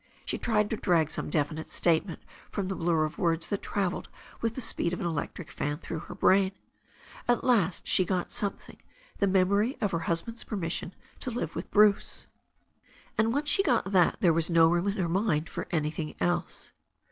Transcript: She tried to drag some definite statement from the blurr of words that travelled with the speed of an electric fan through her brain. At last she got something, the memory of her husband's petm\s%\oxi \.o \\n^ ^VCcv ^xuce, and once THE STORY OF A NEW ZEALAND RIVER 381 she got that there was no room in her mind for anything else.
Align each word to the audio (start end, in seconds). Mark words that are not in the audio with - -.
She 0.25 0.39
tried 0.39 0.67
to 0.71 0.75
drag 0.77 1.11
some 1.11 1.29
definite 1.29 1.69
statement 1.69 2.21
from 2.49 2.69
the 2.69 2.75
blurr 2.75 3.05
of 3.05 3.19
words 3.19 3.49
that 3.49 3.61
travelled 3.61 4.09
with 4.41 4.55
the 4.55 4.59
speed 4.59 4.93
of 4.93 4.99
an 4.99 5.05
electric 5.05 5.51
fan 5.51 5.77
through 5.77 5.99
her 5.99 6.15
brain. 6.15 6.53
At 7.27 7.43
last 7.43 7.85
she 7.85 8.03
got 8.03 8.31
something, 8.31 8.81
the 9.19 9.27
memory 9.27 9.77
of 9.79 9.91
her 9.91 9.99
husband's 10.09 10.43
petm\s%\oxi 10.43 10.93
\.o 10.93 11.31
\\n^ 11.33 11.51
^VCcv 11.51 11.67
^xuce, 11.67 12.25
and 13.15 13.31
once 13.31 13.55
THE 13.55 13.61
STORY 13.61 13.61
OF 13.61 13.61
A 13.61 13.61
NEW 13.61 13.61
ZEALAND 13.61 13.61
RIVER 13.61 13.61
381 13.61 13.61
she 13.61 13.63
got 13.63 13.91
that 13.91 14.17
there 14.21 14.33
was 14.33 14.49
no 14.49 14.67
room 14.71 14.87
in 14.87 14.97
her 14.97 15.07
mind 15.07 15.47
for 15.49 15.67
anything 15.71 16.15
else. 16.19 16.71